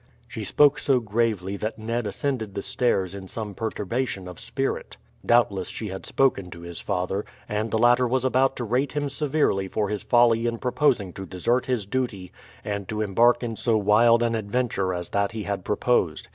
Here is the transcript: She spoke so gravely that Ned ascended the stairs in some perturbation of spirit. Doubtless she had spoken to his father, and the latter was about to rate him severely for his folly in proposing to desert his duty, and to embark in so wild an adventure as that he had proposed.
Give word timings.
She 0.27 0.43
spoke 0.43 0.79
so 0.79 0.99
gravely 0.99 1.57
that 1.57 1.77
Ned 1.77 2.07
ascended 2.07 2.55
the 2.55 2.63
stairs 2.63 3.13
in 3.13 3.27
some 3.27 3.53
perturbation 3.53 4.27
of 4.27 4.39
spirit. 4.39 4.97
Doubtless 5.23 5.67
she 5.69 5.89
had 5.89 6.07
spoken 6.07 6.49
to 6.49 6.61
his 6.61 6.79
father, 6.79 7.23
and 7.47 7.69
the 7.69 7.77
latter 7.77 8.07
was 8.07 8.25
about 8.25 8.55
to 8.55 8.63
rate 8.63 8.93
him 8.93 9.09
severely 9.09 9.67
for 9.67 9.89
his 9.89 10.01
folly 10.01 10.47
in 10.47 10.57
proposing 10.57 11.13
to 11.13 11.27
desert 11.27 11.67
his 11.67 11.85
duty, 11.85 12.31
and 12.65 12.89
to 12.89 13.03
embark 13.03 13.43
in 13.43 13.55
so 13.55 13.77
wild 13.77 14.23
an 14.23 14.33
adventure 14.33 14.91
as 14.91 15.09
that 15.09 15.33
he 15.33 15.43
had 15.43 15.63
proposed. 15.63 16.29